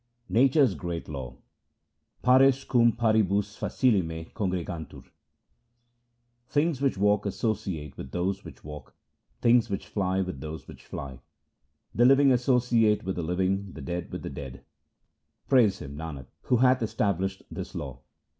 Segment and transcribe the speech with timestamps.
[0.29, 1.37] Nature's great law,
[2.23, 5.03] Pares cum paribus facillime congre gantur:—
[6.53, 8.95] Things which walk associate with those which walk,
[9.41, 11.19] things which fly with those which fly,
[11.93, 14.65] The living associate with the living, the dead with the dead;
[15.47, 17.99] Praise Him, Nanak, who hath established this law.